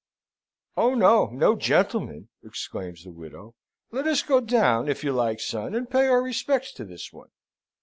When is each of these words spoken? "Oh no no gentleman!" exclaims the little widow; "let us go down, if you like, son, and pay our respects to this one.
"Oh 0.77 0.95
no 0.95 1.27
no 1.27 1.55
gentleman!" 1.55 2.29
exclaims 2.41 3.03
the 3.03 3.11
little 3.11 3.21
widow; 3.21 3.55
"let 3.91 4.07
us 4.07 4.23
go 4.23 4.39
down, 4.41 4.87
if 4.89 5.03
you 5.03 5.13
like, 5.13 5.39
son, 5.39 5.75
and 5.75 5.87
pay 5.91 6.07
our 6.07 6.23
respects 6.23 6.73
to 6.73 6.83
this 6.83 7.13
one. 7.13 7.29